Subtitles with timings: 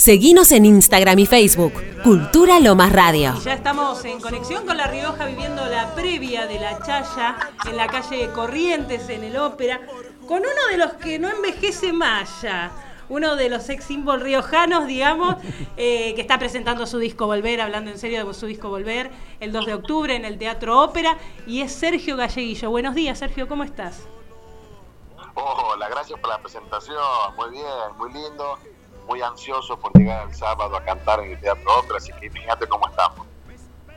[0.00, 3.34] Seguinos en Instagram y Facebook, Cultura Lomas Radio.
[3.44, 7.86] ya estamos en conexión con La Rioja viviendo la previa de la Chaya en la
[7.86, 9.82] calle Corrientes, en el Ópera,
[10.26, 12.70] con uno de los que no envejece más ya
[13.10, 15.36] uno de los ex símbolos riojanos, digamos,
[15.76, 19.10] eh, que está presentando su disco Volver, hablando en serio de su disco Volver,
[19.40, 22.70] el 2 de octubre en el Teatro Ópera, y es Sergio Galleguillo.
[22.70, 24.06] Buenos días, Sergio, ¿cómo estás?
[25.34, 26.96] Hola, gracias por la presentación,
[27.36, 27.66] muy bien,
[27.98, 28.56] muy lindo
[29.10, 32.68] muy ansioso por llegar el sábado a cantar en el Teatro Ópera, así que fíjate
[32.68, 33.26] cómo estamos.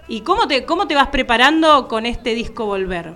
[0.08, 3.13] ¿Y cómo te, cómo te vas preparando con este disco Volver?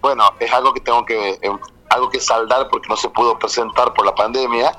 [0.00, 1.58] Bueno, es algo que tengo que, eh,
[1.90, 4.72] algo que saldar porque no se pudo presentar por la pandemia.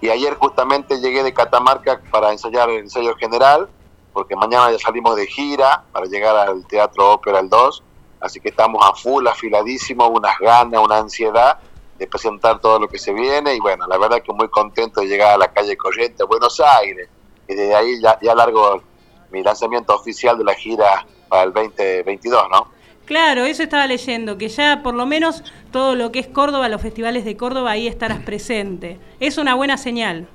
[0.00, 3.68] Y ayer justamente llegué de Catamarca para ensayar el ensayo general,
[4.12, 7.82] porque mañana ya salimos de gira para llegar al Teatro Ópera el 2.
[8.20, 11.58] Así que estamos a full, afiladísimo, unas ganas, una ansiedad
[12.00, 15.06] de presentar todo lo que se viene y bueno, la verdad que muy contento de
[15.06, 17.10] llegar a la calle Corriente, Buenos Aires,
[17.46, 18.82] y desde ahí ya, ya largo
[19.30, 22.68] mi lanzamiento oficial de la gira para el 2022, ¿no?
[23.04, 26.80] Claro, eso estaba leyendo, que ya por lo menos todo lo que es Córdoba, los
[26.80, 28.98] festivales de Córdoba, ahí estarás presente.
[29.20, 30.26] Es una buena señal.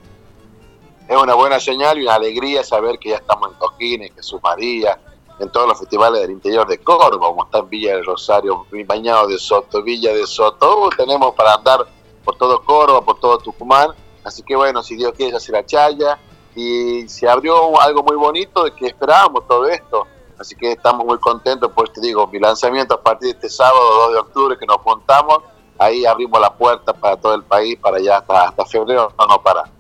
[1.10, 5.00] Es una buena señal y una alegría saber que ya estamos en Cojines, Jesús María,
[5.40, 9.28] en todos los festivales del interior de Córdoba, como está en Villa del Rosario, Bañado
[9.28, 11.86] de Soto, Villa de Soto, uh, tenemos para andar
[12.24, 13.92] por todo Córdoba, por todo Tucumán,
[14.24, 16.20] así que bueno, si Dios quiere, hacer la chaya,
[16.56, 20.08] y se abrió algo muy bonito de que esperábamos todo esto,
[20.40, 24.08] así que estamos muy contentos, pues te digo, mi lanzamiento a partir de este sábado
[24.08, 25.40] 2 de octubre que nos juntamos,
[25.78, 29.42] ahí abrimos la puerta para todo el país, para allá hasta, hasta febrero, no, no
[29.42, 29.75] para.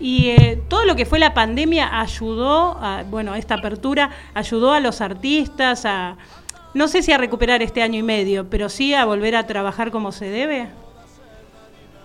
[0.00, 4.80] Y eh, todo lo que fue la pandemia ayudó, a, bueno, esta apertura ayudó a
[4.80, 6.16] los artistas a,
[6.74, 9.92] no sé si a recuperar este año y medio, pero sí a volver a trabajar
[9.92, 10.68] como se debe.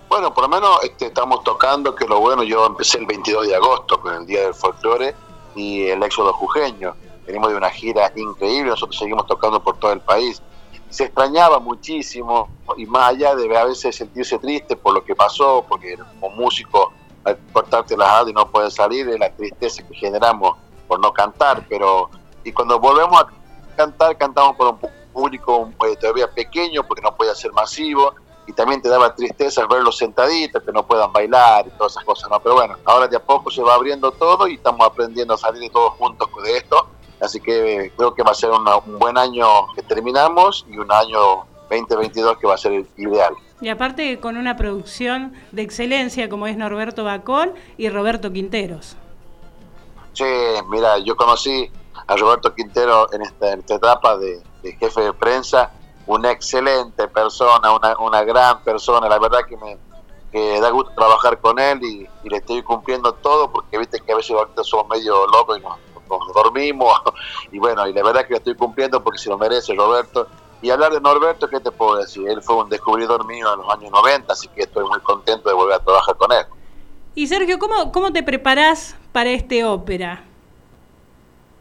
[0.07, 3.55] Bueno, por lo menos este, estamos tocando, que lo bueno, yo empecé el 22 de
[3.55, 5.15] agosto con el Día del Folclore
[5.55, 6.95] y el Éxodo Jujeño.
[7.25, 10.41] Venimos de una gira increíble, nosotros seguimos tocando por todo el país.
[10.89, 15.63] Se extrañaba muchísimo y más allá de a veces sentirse triste por lo que pasó,
[15.67, 16.91] porque como músico
[17.51, 20.57] cortarte las alas y no puedes salir, es la tristeza que generamos
[20.87, 22.09] por no cantar, pero
[22.43, 23.27] y cuando volvemos a
[23.75, 24.79] cantar, cantamos por un
[25.13, 28.13] público eh, todavía pequeño porque no puede ser masivo
[28.47, 32.29] y también te daba tristeza verlos sentaditos, que no puedan bailar y todas esas cosas,
[32.31, 32.39] ¿no?
[32.39, 35.71] Pero bueno, ahora de a poco se va abriendo todo y estamos aprendiendo a salir
[35.71, 36.87] todos juntos de esto,
[37.21, 40.91] así que eh, creo que va a ser un buen año que terminamos y un
[40.91, 43.35] año 2022 que va a ser ideal.
[43.61, 48.95] Y aparte con una producción de excelencia como es Norberto Bacón y Roberto Quinteros.
[50.13, 50.25] Sí,
[50.69, 51.69] mira, yo conocí
[52.07, 55.71] a Roberto Quintero en esta, etapa de, jefe de prensa,
[56.07, 59.77] una excelente persona, una, una gran persona, la verdad que me
[60.59, 64.31] da gusto trabajar con él y, le estoy cumpliendo todo porque viste que a veces
[64.31, 65.77] ahorita somos medio locos y nos,
[66.07, 66.93] nos dormimos
[67.51, 70.27] y bueno, y la verdad que le estoy cumpliendo porque se lo merece Roberto
[70.61, 72.27] y hablar de Norberto, ¿qué te puedo decir?
[72.27, 75.55] Él fue un descubridor mío en los años 90, así que estoy muy contento de
[75.55, 76.45] volver a trabajar con él.
[77.15, 80.23] Y Sergio, ¿cómo, cómo te preparás para este ópera?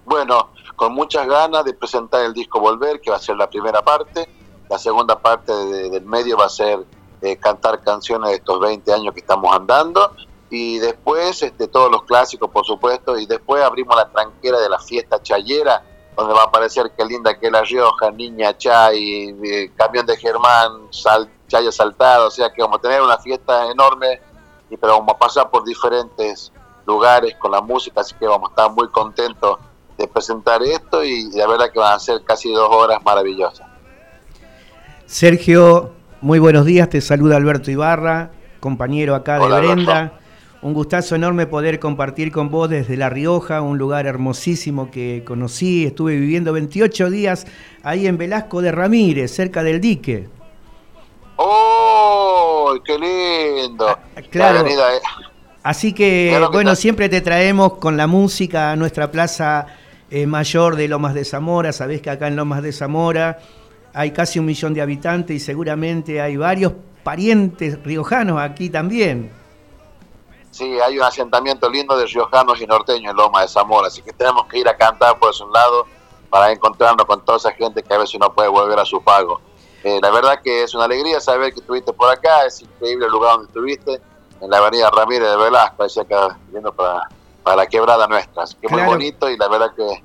[0.04, 3.82] Bueno, con muchas ganas de presentar el disco Volver, que va a ser la primera
[3.82, 4.28] parte.
[4.70, 6.86] La segunda parte del medio va a ser
[7.20, 10.14] eh, cantar canciones de estos 20 años que estamos andando.
[10.50, 13.18] Y después, este, todos los clásicos, por supuesto.
[13.18, 15.82] Y después abrimos la tranquera de la fiesta chayera,
[16.18, 20.88] donde va a aparecer qué linda que La Rioja, Niña Chay, eh, Camión de Germán,
[20.90, 24.20] sal, Chay Asaltado, o sea que vamos a tener una fiesta enorme,
[24.68, 26.52] y, pero vamos a pasar por diferentes
[26.86, 29.60] lugares con la música, así que vamos a estar muy contentos
[29.96, 33.68] de presentar esto y la verdad que van a ser casi dos horas maravillosas.
[35.06, 40.17] Sergio, muy buenos días, te saluda Alberto Ibarra, compañero acá de Brenda.
[40.60, 45.86] Un gustazo enorme poder compartir con vos desde La Rioja, un lugar hermosísimo que conocí.
[45.86, 47.46] Estuve viviendo 28 días
[47.84, 50.28] ahí en Velasco de Ramírez, cerca del dique.
[51.36, 53.86] ¡Oh, qué lindo!
[53.86, 54.66] Ah, claro.
[55.62, 59.66] Así que, bueno, siempre te traemos con la música a nuestra plaza
[60.10, 61.72] eh, mayor de Lomas de Zamora.
[61.72, 63.38] Sabés que acá en Lomas de Zamora
[63.94, 66.72] hay casi un millón de habitantes y seguramente hay varios
[67.04, 69.37] parientes riojanos aquí también.
[70.58, 74.12] Sí, hay un asentamiento lindo de riojanos y norteños en Loma de Zamora, así que
[74.12, 75.86] tenemos que ir a cantar por esos lados
[76.28, 79.40] para encontrarnos con toda esa gente que a veces no puede volver a su pago.
[79.84, 83.12] Eh, la verdad que es una alegría saber que estuviste por acá, es increíble el
[83.12, 84.00] lugar donde estuviste,
[84.40, 86.36] en la avenida Ramírez de Velasco, ahí acá
[86.76, 87.08] para,
[87.44, 90.02] para la quebrada nuestra, así que muy bonito y la verdad que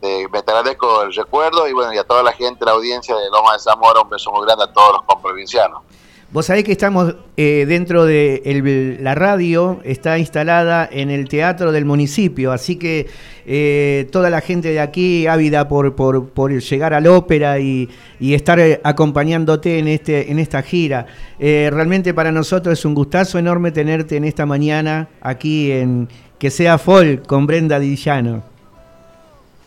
[0.00, 3.30] te, me agradezco el recuerdo y bueno, y a toda la gente, la audiencia de
[3.30, 5.82] Loma de Zamora, un beso muy grande a todos los comprovincianos.
[6.32, 11.84] Vos sabés que estamos eh, dentro de la radio, está instalada en el teatro del
[11.84, 13.10] municipio, así que
[13.46, 17.88] eh, toda la gente de aquí ávida por, por, llegar a la ópera y,
[18.20, 21.06] estar eh, acompañándote en, este, en esta gira.
[21.40, 26.78] realmente para nosotros es un gustazo enorme tenerte en esta mañana aquí en Que sea
[26.78, 28.44] Folk con Brenda Dillano.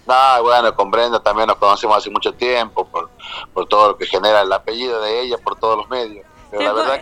[0.07, 3.09] Ah, bueno, con Brenda también nos conocemos hace mucho tiempo por,
[3.53, 6.25] por todo lo que genera el apellido de ella, por todos los medios.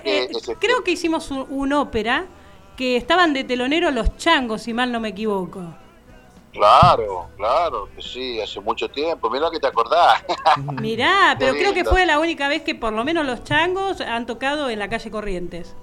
[0.03, 2.25] Eh, creo que hicimos un, ópera
[2.77, 5.61] que estaban de telonero los changos, si mal no me equivoco.
[6.51, 9.29] Claro, claro, que sí, hace mucho tiempo.
[9.29, 10.23] Mirá que te acordás.
[10.81, 14.25] Mirá, pero creo que fue la única vez que por lo menos los changos han
[14.25, 15.75] tocado en la calle Corrientes.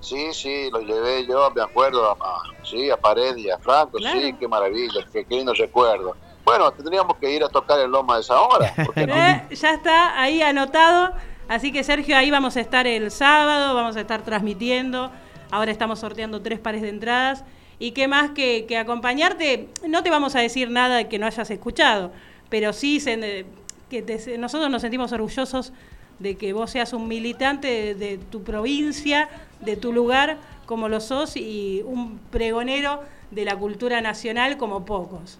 [0.00, 4.32] Sí, sí, lo llevé yo, me acuerdo, a, sí, a Pared y a Franco, sí,
[4.38, 6.14] qué maravilla, qué, qué lindo recuerdo.
[6.44, 8.72] Bueno, tendríamos que ir a tocar el Loma de Zamora.
[8.96, 11.12] Eh, ya está ahí anotado.
[11.48, 15.10] Así que Sergio, ahí vamos a estar el sábado, vamos a estar transmitiendo.
[15.50, 17.42] Ahora estamos sorteando tres pares de entradas.
[17.78, 19.68] Y qué más que, acompañarte.
[19.86, 22.12] No te vamos a decir nada que no hayas escuchado,
[22.50, 23.02] pero sí
[23.88, 25.72] que nosotros nos sentimos orgullosos
[26.18, 29.28] de que vos seas un militante de, tu provincia,
[29.60, 33.00] de tu lugar, como lo sos, y un pregonero
[33.30, 35.38] de la cultura nacional como pocos.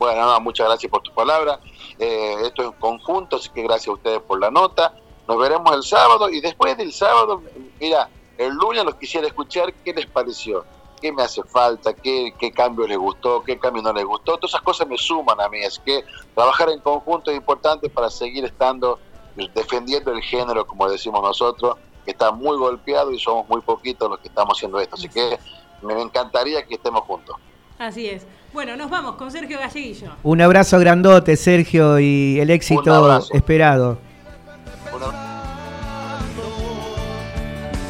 [0.00, 1.60] Bueno, muchas gracias por tu palabra.
[1.98, 4.94] Eh, esto es un conjunto, así que gracias a ustedes por la nota.
[5.28, 7.42] Nos veremos el sábado y después del sábado,
[7.78, 8.08] mira,
[8.38, 10.64] el lunes los quisiera escuchar qué les pareció,
[11.02, 14.38] qué me hace falta, qué, qué cambio les gustó, qué cambio no les gustó.
[14.38, 16.02] Todas esas cosas me suman a mí, es que
[16.34, 18.98] trabajar en conjunto es importante para seguir estando
[19.54, 21.76] defendiendo el género, como decimos nosotros,
[22.06, 24.94] que está muy golpeado y somos muy poquitos los que estamos haciendo esto.
[24.94, 25.38] Así que
[25.82, 27.36] me encantaría que estemos juntos.
[27.80, 28.26] Así es.
[28.52, 30.08] Bueno, nos vamos con Sergio Galleguillo.
[30.22, 33.98] Un abrazo grandote, Sergio, y el éxito esperado.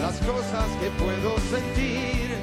[0.01, 2.37] Las cosas que puedo sentir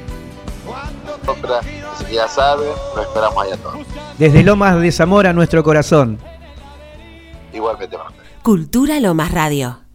[2.12, 3.88] ya sabe, lo esperamos allá todos.
[4.18, 6.20] Desde Lomas de Zamora, nuestro corazón.
[7.54, 7.98] Igualmente,
[8.44, 9.87] Cultura Lomas Radio.